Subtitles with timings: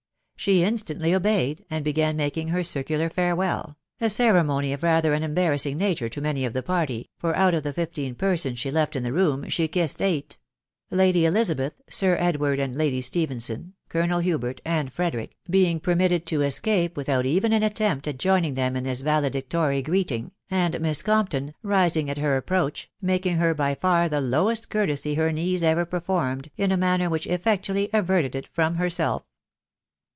[0.35, 5.77] She instantly obeyed, and began making her circular farewell— a ceremony of rattier an embarrassing
[5.77, 9.03] nature to many of the party, for oat of the fifteen persons she left in
[9.03, 10.39] the room, she ki»sed eight;
[10.89, 16.97] Lady Elizabeth, Sir Edward and Lady Stephenson, Colonel Hubert, and Frederick, being permitted to escape
[16.97, 22.09] without even an attempt at joining them in this valedictory greeting, and Miss Compton, rising
[22.09, 26.71] at her approach, making her by far the lowest courtesy her knees ever performed, in
[26.71, 29.21] a manner which effectually averted it from herself.